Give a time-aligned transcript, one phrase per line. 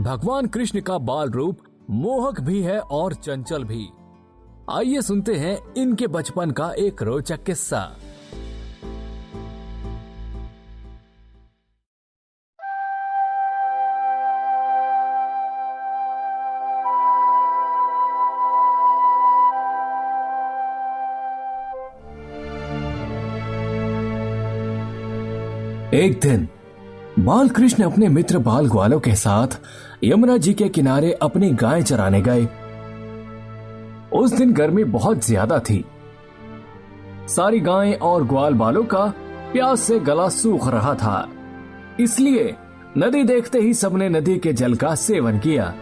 [0.00, 1.58] भगवान कृष्ण का बाल रूप
[1.90, 3.88] मोहक भी है और चंचल भी।
[4.70, 7.96] आइए सुनते हैं इनके बचपन का एक रोचक किस्सा।
[25.94, 26.46] एक दिन
[27.18, 29.58] बाल कृष्ण अपने मित्र बाल ग्वालों के साथ
[30.04, 32.42] यमुना जी के किनारे अपनी गाय चराने गए।
[34.12, 35.84] उस दिन गर्मी बहुत ज़्यादा थी।
[37.28, 39.06] सारी गायें और ग्वाल बालों का
[39.52, 41.28] प्यास से गला सूख रहा था।
[42.00, 42.54] इसलिए
[42.98, 45.72] नदी देखते ही सबने नदी के जल का सेवन किया।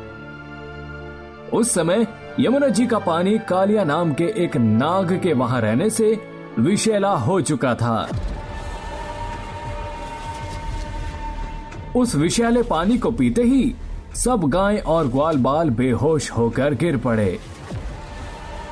[1.53, 2.07] उस समय
[2.41, 6.19] यमुना जी का पानी कालिया नाम के एक नाग के वहाँ रहने से
[6.59, 8.09] विषैला हो चुका था।
[11.97, 13.75] उस विषैले पानी को पीते ही
[14.15, 17.39] सब गाय और ग्वाल बाल बेहोश होकर गिर पड़े।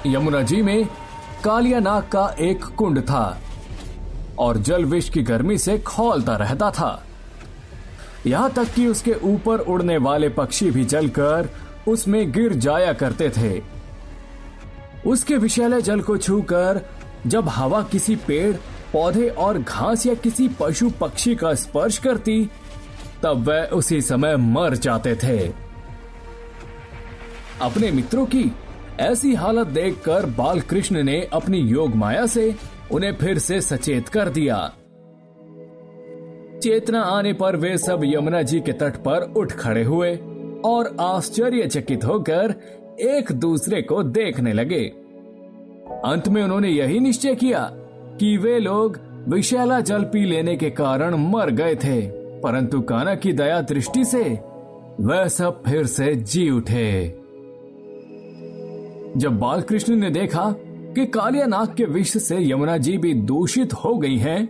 [0.07, 0.89] यमुना जी में
[1.45, 3.41] कालिया नाग का एक कुंड था
[4.39, 7.05] और जल विष की गर्मी से खोलता रहता था।
[8.27, 11.49] यहाँ तक कि उसके ऊपर उड़ने वाले पक्षी भी जलकर
[11.89, 13.63] उसमें गिर जाया करते थे।
[15.07, 16.81] उसके विषैले जल को छूकर
[17.27, 18.57] जब हवा किसी पेड़,
[18.93, 22.51] पौधे और घास या किसी पशु पक्षी का स्पर्श करती
[23.25, 25.39] तब वह उसी समय मर जाते थे।
[27.63, 28.53] अपने मित्रों की
[29.01, 32.55] ऐसी हालत देखकर बाल कृष्ण ने अपनी योग माया से
[32.93, 34.57] उन्हें फिर से सचेत कर दिया।
[36.63, 40.17] चेतना आने पर वे सब यमुना जी के तट पर उठ खड़े हुए
[40.65, 42.55] और आश्चर्यचकित होकर
[43.01, 44.85] एक दूसरे को देखने लगे।
[46.05, 47.71] अंत में उन्होंने यही निश्चय किया
[48.21, 53.33] कि वे लोग विशैला जल पी लेने के कारण मर गए थे। परंतु काना की
[53.33, 54.23] दया दृष्टि से
[55.01, 57.07] वह सब फिर से जी उठे।
[59.17, 60.55] जब बालकृष्ण ने देखा
[60.95, 64.47] कि कालिया नाग के विष से यमुना जी भी दूषित हो गई हैं,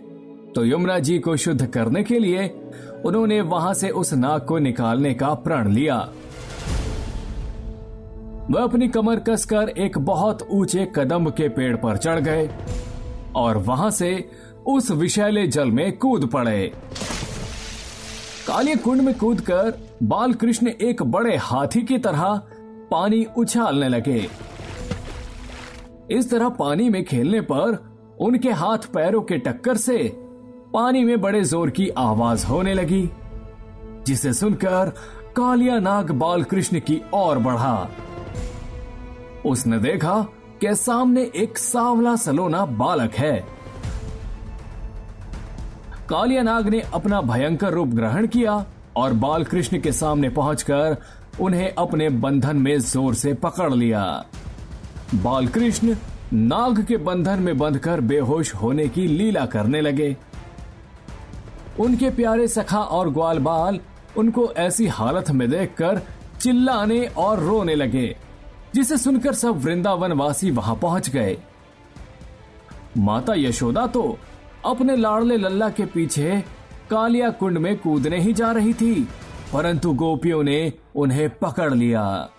[0.53, 2.47] तो यमुना जी को शुद्ध करने के लिए
[3.05, 5.97] उन्होंने वहाँ से उस नाग को निकालने का प्रण लिया।
[8.51, 12.49] वह अपनी कमर कसकर एक बहुत ऊँचे कदम के पेड़ पर चढ़ गए
[13.35, 14.29] और वहाँ से
[14.67, 16.71] उस विषैले जल में कूद पड़े।
[18.55, 19.73] काले कुंड में कूदकर
[20.03, 22.21] बाल कृष्ण एक बड़े हाथी की तरह
[22.91, 24.27] पानी उछालने लगे।
[26.11, 27.77] इस तरह पानी में खेलने पर
[28.21, 29.97] उनके हाथ पैरों के टक्कर से
[30.73, 33.09] पानी में बड़े ज़ोर की आवाज़ होने लगी,
[34.07, 34.93] जिसे सुनकर
[35.35, 37.89] कालिया नाग बाल कृष्ण की ओर बढ़ा।
[39.45, 40.21] उसने देखा
[40.61, 43.54] कि सामने एक सावला सलोना बालक है।
[46.09, 48.65] कालिया नाग ने अपना भयंकर रूप ग्रहण किया
[48.97, 50.97] और बाल कृष्ण के सामने पहुंचकर
[51.41, 54.03] उन्हें अपने बंधन में ज़ोर से पकड़ लिया।
[55.15, 55.95] बाल कृष्ण
[56.33, 60.15] नाग के बंधन में बंधकर बेहोश होने की लीला करने लगे।
[61.79, 63.79] उनके प्यारे सखा और ग्वाल बाल
[64.17, 66.01] उनको ऐसी हालत में देखकर
[66.41, 68.15] चिल्लाने और रोने लगे,
[68.75, 71.37] जिसे सुनकर सब वृंदावन वासी वहाँ पहुँच गए।
[72.97, 74.17] माता यशोदा तो
[74.65, 76.43] अपने लाड़ले लल्ला के पीछे
[76.89, 79.07] कालिया कुंड में कूदने ही जा रही थी,
[79.53, 82.29] परंतु गोपियों ने उन्हें पकड़ लिया।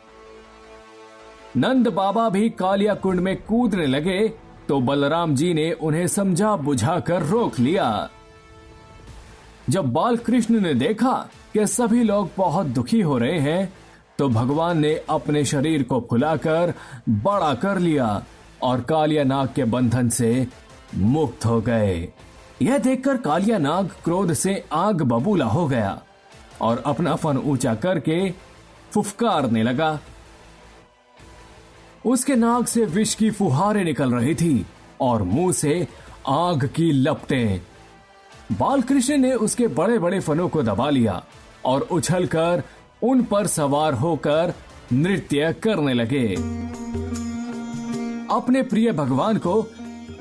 [1.57, 4.29] नंद बाबा भी कालिया कुंड में कूदने लगे
[4.69, 8.09] तो बलराम जी ने उन्हें समझा बुझाकर रोक लिया।
[9.71, 11.15] जब बाल कृष्ण ने देखा
[11.53, 13.73] कि सभी लोग बहुत दुखी हो रहे हैं
[14.19, 16.75] तो भगवान ने अपने शरीर को फुलाकर
[17.09, 18.23] बड़ा कर लिया
[18.63, 20.47] और कालिया नाग के बंधन से
[20.95, 22.09] मुक्त हो गए।
[22.63, 26.03] यह देखकर कालिया नाग क्रोध से आग बबूला हो गया
[26.61, 28.31] और अपना फन ऊँचा करके
[28.91, 29.99] फुफकारने लगा।
[32.07, 34.67] उसके नाग से विष की फुहारें निकल रही थी
[35.01, 35.89] और मुँह से
[36.29, 37.61] आग की लपटें।
[38.53, 41.25] बालकृष्ण ने उसके बड़े बड़े फनों को दबा लिया
[41.65, 42.63] और उछलकर
[43.03, 44.55] उन पर सवार होकर
[44.93, 46.35] नृत्य करने लगे।
[48.35, 49.63] अपने प्रिय भगवान को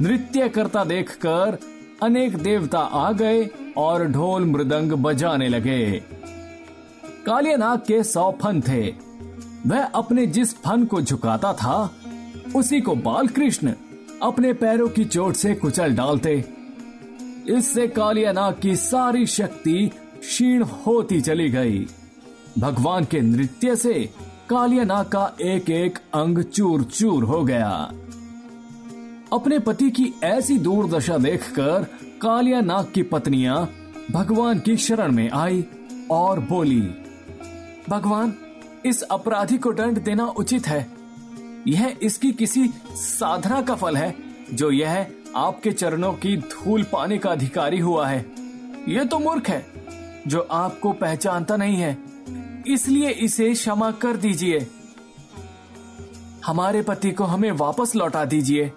[0.02, 1.58] नृत्य करता देखकर
[2.04, 6.04] अनेक देवता आ गए और ढोल मृदंग बजाने लगे।
[7.26, 8.94] कालिया नाग के सौ फन थे।
[9.68, 11.92] वह अपने जिस फन को झुकाता था,
[12.56, 13.74] उसी को बालकृष्ण
[14.22, 16.46] अपने पैरों की चोट से कुचल डालते।
[17.48, 21.88] इससे कालिया नाग की सारी शक्ति क्षीण होती चली गई।
[22.60, 24.10] भगवान के नृत्य से
[24.50, 27.92] कालिया नाग का एक एक अंग चूर चूर हो गया।
[29.34, 31.84] अपने पति की ऐसी दुर्दशा देखकर
[32.22, 33.70] कालिया नाग की पत्नियाँ
[34.12, 35.66] भगवान की शरण में आई
[36.12, 36.82] और बोली,
[37.90, 38.34] भगवान,
[38.86, 40.92] इस अपराधी को दंड देना उचित है।
[41.68, 44.16] यह इसकी किसी साधना का फल है,
[44.54, 48.26] जो यह आपके चरणों की धूल पाने का अधिकारी हुआ है।
[48.90, 49.66] यह तो मूर्ख है,
[50.28, 51.98] जो आपको पहचानता नहीं है।
[52.68, 54.68] इसलिए इसे क्षमा कर दीजिए।
[56.46, 58.72] हमारे पति को हमें वापस लौटा दीजिए।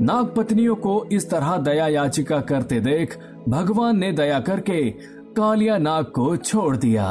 [0.00, 3.18] नाग पत्नियों को इस तरह दया याचिका करते देख
[3.48, 4.90] भगवान ने दया करके
[5.36, 7.08] कालिया नाग को छोड़ दिया।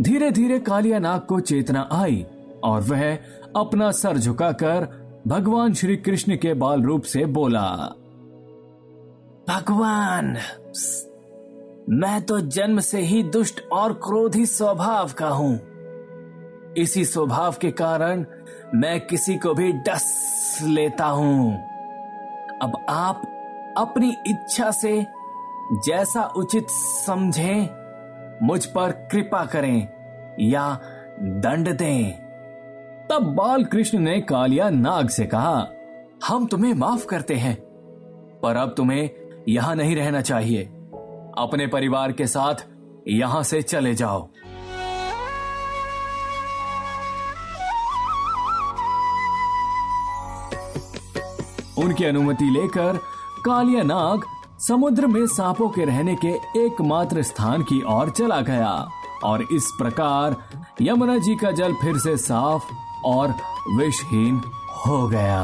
[0.00, 2.24] धीरे धीरे कालिया नाग को चेतना आई
[2.64, 3.12] और वह
[3.56, 4.88] अपना सर झुकाकर
[5.26, 7.70] भगवान श्री कृष्ण के बाल रूप से बोला,
[9.48, 10.36] भगवान,
[11.90, 15.58] मैं तो जन्म से ही दुष्ट और क्रोधी स्वभाव का हूँ।
[16.76, 18.24] इसी स्वभाव के कारण
[18.74, 21.52] मैं किसी को भी डस लेता हूँ।
[22.62, 23.22] अब आप
[23.78, 25.06] अपनी इच्छा से
[25.86, 26.66] जैसा उचित
[27.06, 27.68] समझें,
[28.42, 29.88] मुझ पर कृपा करें
[30.40, 30.72] या
[31.20, 32.12] दंड दें।
[33.10, 35.66] तब बाल कृष्ण ने कालिया नाग से कहा,
[36.28, 37.56] हम तुम्हें माफ़ करते हैं,
[38.42, 39.10] पर अब तुम्हें
[39.48, 40.64] यहाँ नहीं रहना चाहिए।
[41.38, 42.66] अपने परिवार के साथ
[43.08, 44.28] यहाँ से चले जाओ।
[51.86, 52.96] उनकी अनुमति लेकर
[53.44, 54.24] कालिया नाग
[54.68, 56.28] समुद्र में सांपों के रहने के
[56.64, 58.72] एकमात्र स्थान की ओर चला गया
[59.24, 60.36] और इस प्रकार
[60.82, 62.72] यमुना जी का जल फिर से साफ़
[63.06, 63.34] और
[63.78, 64.40] विषहीन
[64.86, 65.42] हो गया।